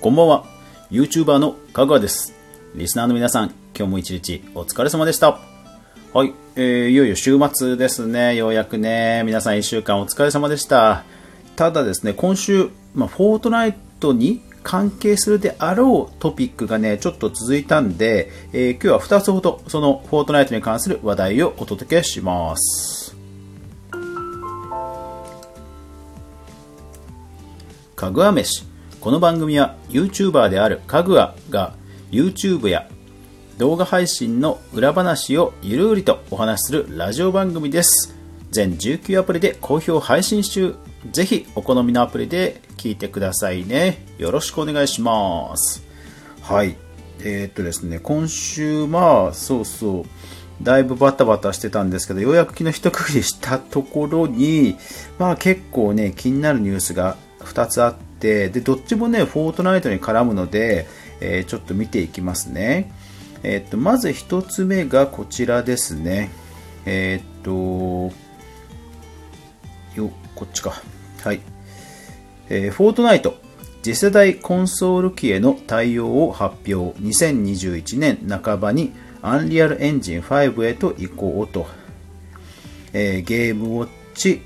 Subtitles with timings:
[0.00, 0.44] こんばんは。
[0.92, 2.32] YouTuber のかぐわです。
[2.76, 5.40] リスナーの皆さん、今日も一日お疲れ様でした。
[6.14, 8.36] はい、えー、いよいよ週末ですね。
[8.36, 11.02] ようやくね、皆さん一週間お疲れ様でした。
[11.56, 23.16] ただですね、今週、まあ、フォートナイトに関係するであろうトピックがね、ちょっと続いたんで、えー今日は2つほど、そのフォートナイトに関する話題をお届けします。
[27.96, 28.68] かぐわ飯。
[29.00, 31.74] この番組は YouTuber であるかぐわが
[32.10, 32.88] YouTube や
[33.56, 38.16] 動画配信の裏話をゆるりとお話しするラジオ番組です。
[38.50, 40.74] 全19アプリで好評配信中。
[41.12, 44.04] ぜひお好みのアプリで聞いてくださいね。
[44.18, 45.84] よろしくお願いします。
[46.42, 46.76] はい。
[47.20, 50.04] えーっとですね、今週、まあ、そうそう、
[50.60, 54.76] だいぶバタバタしてたんですけど、ようやく昨日一区切りしたところに、
[55.20, 60.86] まあ結構ね、気になるニュースが2つあって、で、どっちもね、フォートナイトに絡むので、
[61.20, 62.92] えーちょっと見ていきますね。
[63.42, 66.30] えーっと、まず1つ目がこちらですね。
[66.84, 68.14] えーっと、
[70.00, 70.74] よ、こっちか。
[71.22, 71.40] はい。
[72.50, 73.36] えフォートナイト
[73.82, 81.66] 次世代コンソール機への対応を発表2021年半ばにアンリアルエンジン5へと移行と、
[82.92, 84.42] えーゲームウォッチ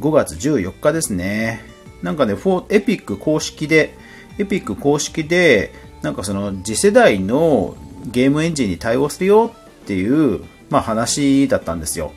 [0.00, 3.96] 5月14日ですねなんかねフォエピック公式で
[4.38, 9.52] エピック公式でなんかその次世代のゲームエンジンに対応するよ
[9.82, 12.12] っていう、まあ、話だったんですよ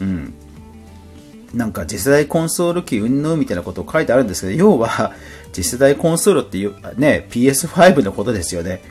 [0.00, 0.34] うん
[1.54, 5.12] なんか次世代コンソール機云々みたいなことを書いてあるんですけど、要は
[5.52, 8.82] 次世代コンソールっていうね、PS5 のことですよね。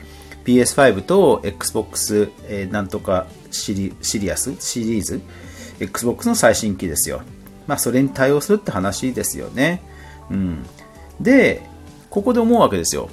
[0.44, 4.54] PS5 と Xbox、えーなんとかシリシリアス？
[4.60, 5.20] シリーズ
[5.78, 7.20] ？Xbox の最新機ですよ。
[7.66, 9.82] まあそれに対応するって話ですよね。
[10.30, 10.66] うん。
[11.20, 11.62] で、
[12.10, 13.08] ここで思うわけですよ。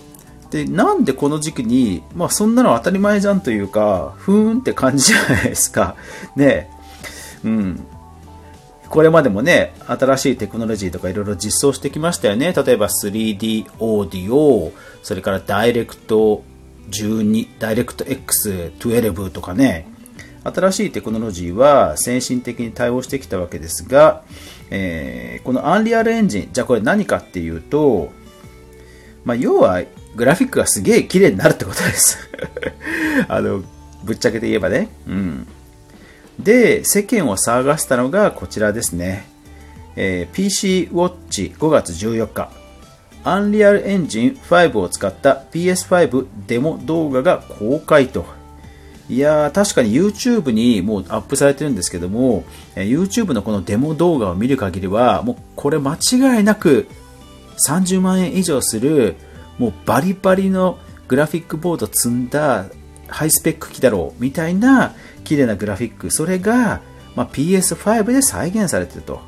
[0.51, 5.95] で、なんでこの時期に、まあそんなの当たり前じゃんというか、ふーんって感じじゃないですか。
[6.35, 6.69] ね
[7.43, 7.85] うん。
[8.89, 12.53] これまでもね、新しいテクノロジーとかいろいろ実装してきましたよね。
[12.53, 16.43] 例えば 3D オーディオ、それからダイレクト
[16.89, 19.87] 12、ダイレクト X12 とかね。
[20.43, 24.23] 新しいテクノロジーは先進的に対応してきたわけですが、
[24.71, 28.11] えーこのアンリアルエンジン、じゃあこれ何かっていうと、
[29.25, 29.81] まあ、要は
[30.15, 32.17] グラフィックがすげえ綺麗になるってことです。
[33.27, 33.63] あの、
[34.03, 34.89] ぶっちゃけて言えばね。
[35.07, 35.47] うん。
[36.39, 39.27] で、世間を騒がせたのがこちらですね。
[39.95, 42.49] えー PC ウォッチ5月14日。
[43.23, 48.25] アンリアルエンジン5を使った PS5 デモ動画が公開と。
[49.11, 52.45] いやー、確かに YouTube にもうアップされてるんですけども、
[52.75, 56.87] YouTube のこのデモ動画を見る限りは、もうこれ間違いなく
[57.67, 59.17] 30万円以上する、
[59.57, 60.79] もうバリバリの
[61.09, 62.67] グラフィックボード積んだ
[63.09, 64.95] ハイスペック機だろうみたいな
[65.25, 66.79] 綺麗なグラフィック、それが、
[67.17, 69.19] まあ、PS5 で再現されてると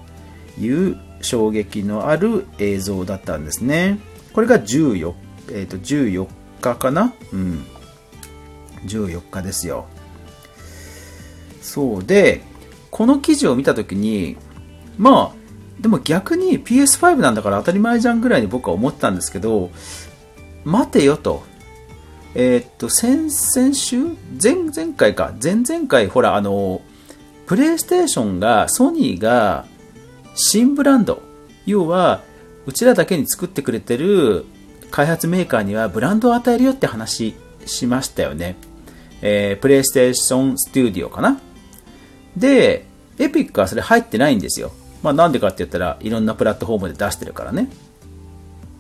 [0.58, 4.00] いう衝撃のある映像だったんですね。
[4.32, 5.14] これが14、
[5.52, 6.26] えー、と14
[6.62, 7.14] 日かな？
[7.34, 7.66] うん。
[8.86, 9.86] 14日ですよ。
[11.62, 12.42] そうで、
[12.92, 14.38] この記事を見たときに、
[14.98, 19.72] まあ、でも逆に PS5 なんだから当たり前じゃんぐらいに僕は思ってたんですけど、
[20.66, 21.44] 待てよと。
[22.36, 23.98] えーっと、先々週
[24.42, 25.34] 前々回か。
[25.42, 26.82] 前々回、ほら、あの、
[27.46, 29.66] プレイステーションが、ソニーが、
[30.36, 31.22] 新ブランド、
[31.66, 32.24] 要は、
[32.66, 34.46] うちらだけに作ってくれてる
[34.90, 38.56] 開発メーカーにはブランドを与えるよって話しましたよね。
[39.26, 41.40] えー、プレイステーションスタジオかな？
[42.36, 42.86] で、
[43.18, 44.74] エピックはそれ入ってないんですよ。
[45.02, 47.70] まあなんでかって言ったらいろんなプラットフォームで出してるからね。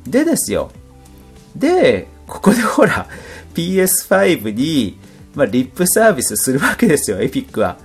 [0.05, 0.71] でですよ。
[1.55, 3.07] で、ここで ほら、
[3.53, 4.99] PS5 に、
[5.33, 7.77] まあ、リップサービスするわけですよ、エピックは。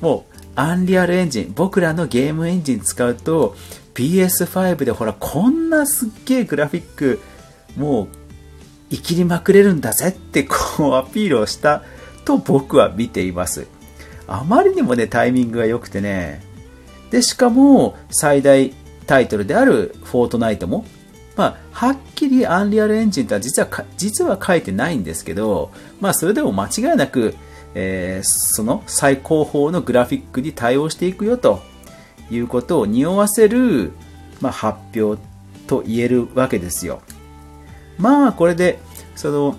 [0.00, 3.54] もう、アンリアルエンジン、僕らのゲームエンジン使うと、
[3.94, 7.20] PS5 でほら、こんなすっげえグラフィック、
[7.76, 8.08] もう、
[8.90, 11.82] 生きりまくれるんだぜって、 こう、アピールをした
[12.24, 13.66] と僕は見ています。
[14.26, 16.42] あまりにもね、タイミングが良くてね。
[17.10, 18.72] で、しかも、最大
[19.06, 20.84] タイトルであるフォートナイトも、
[21.36, 27.34] まあ、はっきりアンリアルエンジンとは実は、実は書いてないんですけど、まあ、それでも間違いなく、
[27.74, 31.60] えーその最高峰のグラフィックに対応していくよと
[32.30, 33.92] いうことを匂わせる、
[34.40, 35.20] まあ、発表
[35.66, 37.02] と言えるわけですよ。
[37.98, 38.78] まあ、これで、
[39.14, 39.56] その、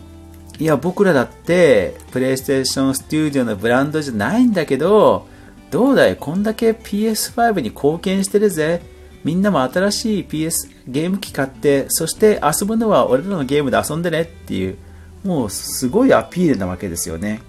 [0.59, 5.27] いや、僕らだって、プレイステーションスタジオのブランドじゃないんだけど、
[5.69, 8.81] どうだいこんだけ PS5 に貢献してるぜ。
[9.23, 14.77] みんなも新しい PS ゲーム機買って、そして遊ぶのは俺らのゲームで遊んでねっていう、
[15.23, 17.41] もうすごいアピールなわけですよね。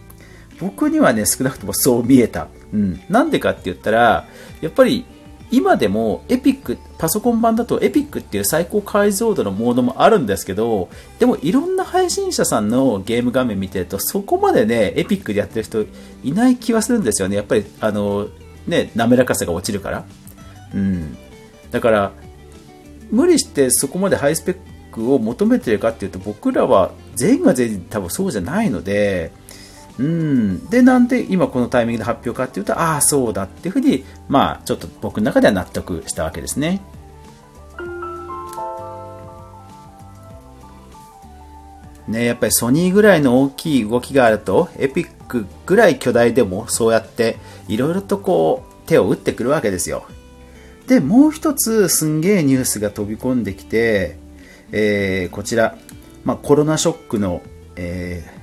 [0.60, 2.48] 僕にはね、少なくともそう見えた。
[2.72, 3.00] うん。
[3.08, 4.26] なんでかって言ったら、
[4.60, 5.06] やっぱり
[5.50, 15.84] 今でもエピック、パソコン版だとエピックっていう最高解像度のモードもあるんですけど、でもいろんな配信者さんのゲーム画面見てると、そこまでね、エピックでやってる人
[16.22, 17.36] いない気はするんですよね。
[17.36, 18.28] やっぱり、あの、
[18.66, 20.04] ね、滑らかさが落ちるから。
[20.74, 21.16] うん。
[21.70, 22.12] だから、
[23.10, 24.56] 無理してそこまでハイスペッ
[24.92, 29.32] クを求めてるかっていうと、僕らは全員が全員多分そうじゃないので、
[29.98, 30.66] うん。
[30.70, 36.80] で、なんで今このタイミングで発表かっていうと、ああ、そうだっていうふうに、まあ、ちょっと僕の中では納得したわけですね。
[42.06, 47.36] ね、やっぱりソニーぐらいの大きい動きがあると、エピックぐらい巨大でもそうやって
[47.68, 50.06] いろいろとこう手を打ってくるわけですよ。
[50.86, 54.16] で、もう一つすんげえニュースが飛び込んできて、
[54.72, 55.76] えー、こちら、
[56.24, 57.42] まあ、コロナショックの、
[57.76, 58.37] えー、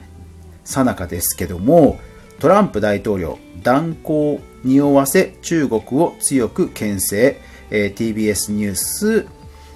[0.65, 1.99] さなかですけども、
[2.39, 7.39] トランプ大統領、断交におわせ中国を強く牽制、
[7.69, 9.27] えー、TBS ニュース、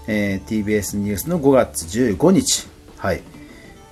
[0.07, 2.67] えー、TBS ニュースの5月15日。
[2.97, 3.21] はい。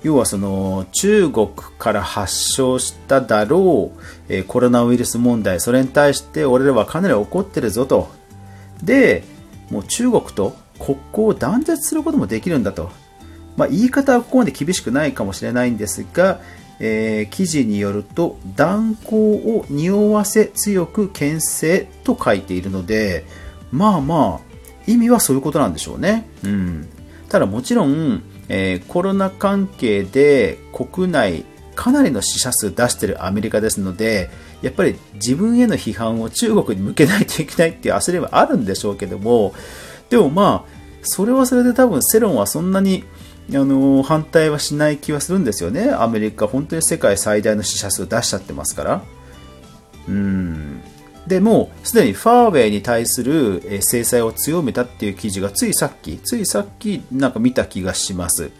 [0.02, 1.48] 要はその中国
[1.78, 8.08] から発症しただろう、えー、コロナウイルス問題、それに対して俺らはかなり怒ってるぞと。
[8.82, 9.24] で、
[9.70, 12.90] もう中国と国交を断絶することもできるんだと。
[13.56, 16.40] まあ、言い方はここまで厳しくないかもしれないんですが、
[16.80, 23.24] えー、記事によると断交を匂わせ強く牽制と書いているので
[23.72, 24.48] まあまあ
[24.86, 26.88] 意味はそういうことなんでしょうね、うん、
[27.28, 31.44] ただもちろん、えー、コロナ関係で国内
[31.74, 34.30] かなりの死者数出しているアメリカですので
[34.62, 39.54] やっぱり自分への批判を中国に向けないといけないっていう焦りはあるんでしょうけども
[40.10, 43.04] でもまあそれはそれで多分世論はそんなに
[43.50, 45.90] あの反対はしない気はするんですよね。
[45.90, 49.02] アメリカ、本当に世界最大の死者数出しちゃってますから。
[50.08, 50.80] うん。
[51.26, 58.50] でも、すでにファーウェイに対する制裁を強めたっていう記事がついさっき、ついさっきなんか見た気がします。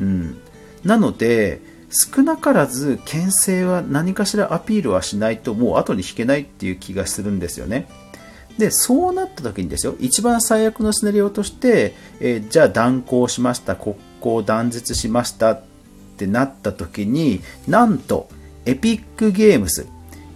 [0.00, 0.38] うん。
[0.84, 1.60] なので、
[1.90, 7.86] 少なからず牽制は何かしらアピールはしないともう後に引けないっていう気がするんですよね。
[8.58, 15.62] で、そうなった時にですよ、一番最悪のシナリオとして、えー、じゃあ断交しました、国交断絶しましたっ
[16.16, 18.28] てなった時に、なんと、
[18.64, 19.86] エピックゲームス。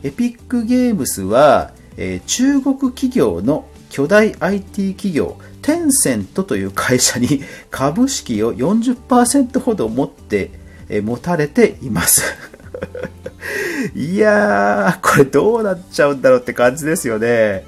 [0.02, 10.50] エピックゲームスは、えー、中国企業の巨大 IT 企業、テンセントという会社に 株式を40%ほど持って、
[10.88, 12.23] えー、持たれています。
[13.94, 17.64] いやー、これどうなっちゃうんだろうって感じですよね。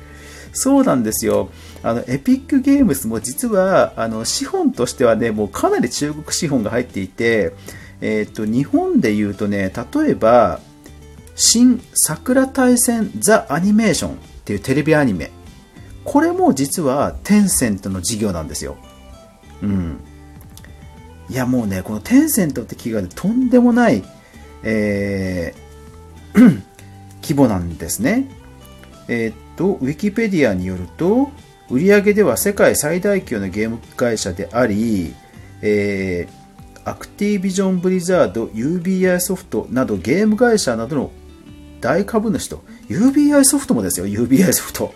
[0.52, 1.50] そうなんですよ。
[1.82, 7.52] あの、エピックゲームスも実は、あの、資本としてはね、もうかなり中国資本が入っていて、
[8.00, 10.60] えっ、ー、と、日本で言うとね、例えば、
[11.36, 14.14] 新桜大戦ザ・アニメーションっ
[14.44, 15.30] ていうテレビアニメ。
[16.04, 18.76] これも実はテンセントの事業なんですよ。
[19.62, 20.00] うん。
[21.28, 24.02] いやもうね、このテンセントって企業でとんでもない、
[24.62, 25.70] えー
[27.22, 28.28] 規模なんですね。
[29.10, 31.30] え、っと、ウィキペディアによると、
[31.68, 35.14] 売上では世界最大級のゲーム会社であり、
[35.62, 41.10] えー、アクティビジョン・ブリザード、UBI ソフトなどゲーム会社などの
[41.80, 44.94] 大株主と、UBI ソフトもですよ、UBI ソフト。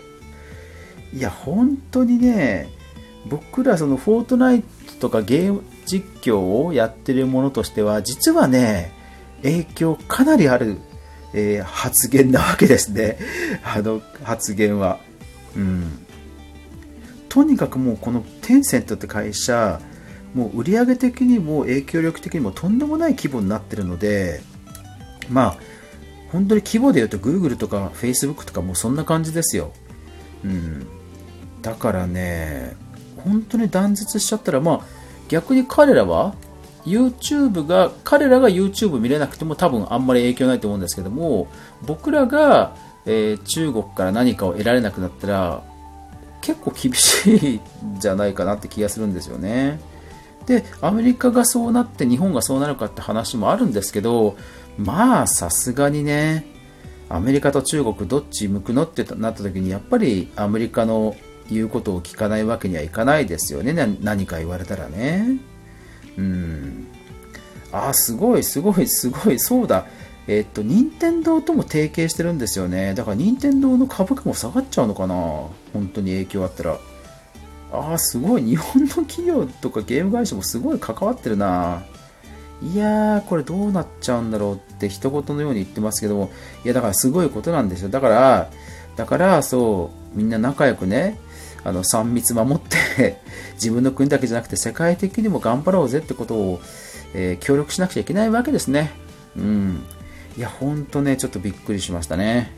[1.13, 2.69] いや、本当にね、
[3.27, 8.93] 僕らそのフォートナイトとかゲーム実況をやってるものとしては、実はね、
[9.43, 10.77] 影響かなりある、
[11.37, 13.17] えー、発言なわけですね。
[13.63, 14.99] あの発言は。
[15.55, 15.99] うん。
[17.27, 19.81] とにかくもうこのテンセントって会社、
[20.33, 24.41] もう売上的にも影響力的にもとんでもない規模になってるので、
[25.29, 25.57] まあ、
[26.31, 29.73] 本当に規模で言うと Google とか Facebook とかもうそんな感じですよ。
[30.45, 30.87] うん。
[31.61, 32.75] だからね、
[33.17, 34.81] 本当に断絶しちゃったら、まあ、
[35.27, 36.35] 逆に彼らは
[36.85, 41.47] YouTube が、彼らが YouTube 見れなくても多分あんまり影響ないと思うんですけども、
[41.85, 42.75] 僕らが、
[43.05, 45.63] えー、中国から何かを得られなくなったら、
[46.41, 49.79] 結構厳しいんじゃないかなって気がするんですよね。
[50.45, 54.37] で、アメリカがそうなって日本がそうなるかって話もあるんですけど、
[54.77, 56.45] まあさすがにね、
[57.09, 61.15] アメリカと中国どっち向くのってなった時にやっぱりアメリカの
[61.49, 63.73] 言うことを聞かないわけにはいかないですよね。
[64.01, 65.37] 何か言われたらね。
[66.17, 66.87] うん。
[67.71, 69.85] ああ、すごい、すごい、すごい、そうだ。
[70.27, 72.93] えっと、任天堂とも提携してるんですよね。
[72.95, 76.79] だから任天堂の株価も下がっちゃうのかな本当に影響あったら。
[77.71, 78.43] ああ、すごい。
[78.43, 81.83] 日本の企業とかゲーム会社もすごい関わってるな。
[82.63, 86.31] いやー、これどうなっちゃうんだろうって一言のように言ってますけども、
[86.63, 87.89] いや、だからすごいことなんですよ。
[87.89, 88.49] だから、
[88.95, 91.19] だから、そう、みんな仲良くね、
[91.65, 93.19] あの、3密守って
[93.55, 96.61] 自分の国だけじゃなくて世界的にも頑張ろうぜってことを、
[97.15, 98.91] えー、協力しなくちゃいけないわけですね。
[99.35, 99.83] うん。
[100.37, 102.51] いや、ほんとね、ちょっとびっくりしましたね。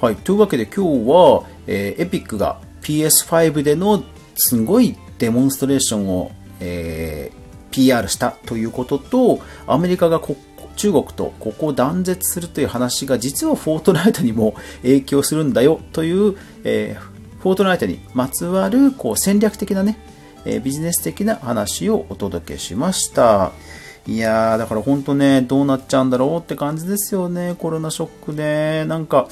[0.00, 0.16] はい。
[0.16, 4.02] というわけで今日は、えー、エピックが PS5 での
[4.36, 10.38] すごいデモンストレーションを、えー、PR したということと、アメリカが国
[10.78, 19.98] 中国とここを断絶するという話が実はフォートナイトにも影響するんだよという、えー、フォートナイトにまつわるこう戦略的なね、
[20.44, 23.52] え、ビジネス的な話をお届けしました。
[24.06, 28.84] いやー、だから本当ね、どうなっちゃうんだろうって感じですよね、コロナショックね。
[28.86, 29.28] なんか、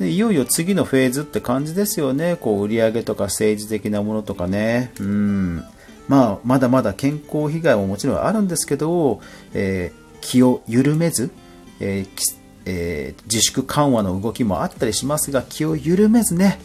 [0.00, 2.36] でいよいよ次のフェーズって感じですよね。
[2.40, 4.92] こう、売り上げとか政治的なものとかね。
[4.98, 5.64] うん。
[6.08, 9.20] まあ、まだまだ健康被害ももちろんあるんですけど、
[9.52, 11.30] えー、気を緩めず、
[11.78, 16.58] えーえー、自粛緩和の動きもあったりしますが、気を緩めずね、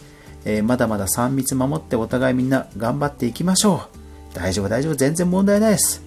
[0.46, 3.86] えまだまだ3密守ってお互いみんな頑張っていきましょ
[4.32, 4.34] う。
[4.34, 6.02] 大丈夫大丈夫、全然問題ないです。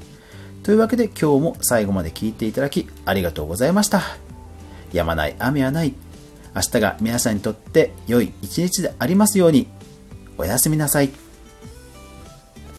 [0.63, 4.01] というわけで今日も最後まで聞いていただきありがとうございました。
[4.91, 5.93] やまない雨はない。
[6.55, 9.67] 明日が皆さんにとって良い一日でありますように。
[10.37, 11.22] おやすみなさい。